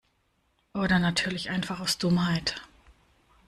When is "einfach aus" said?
1.51-1.99